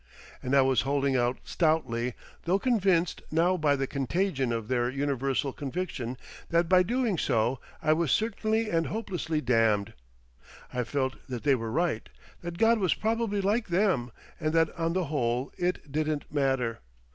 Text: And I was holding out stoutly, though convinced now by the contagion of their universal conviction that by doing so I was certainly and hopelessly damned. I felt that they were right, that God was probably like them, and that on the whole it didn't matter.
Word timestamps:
And 0.41 0.55
I 0.55 0.63
was 0.63 0.81
holding 0.81 1.15
out 1.15 1.37
stoutly, 1.43 2.15
though 2.45 2.57
convinced 2.57 3.21
now 3.29 3.55
by 3.55 3.75
the 3.75 3.85
contagion 3.85 4.51
of 4.51 4.67
their 4.67 4.89
universal 4.89 5.53
conviction 5.53 6.17
that 6.49 6.67
by 6.67 6.81
doing 6.81 7.19
so 7.19 7.59
I 7.83 7.93
was 7.93 8.09
certainly 8.11 8.67
and 8.71 8.87
hopelessly 8.87 9.41
damned. 9.41 9.93
I 10.73 10.85
felt 10.85 11.17
that 11.29 11.43
they 11.43 11.53
were 11.53 11.69
right, 11.71 12.09
that 12.41 12.57
God 12.57 12.79
was 12.79 12.95
probably 12.95 13.41
like 13.41 13.67
them, 13.67 14.09
and 14.39 14.53
that 14.53 14.75
on 14.75 14.93
the 14.93 15.03
whole 15.05 15.51
it 15.55 15.91
didn't 15.91 16.33
matter. 16.33 16.79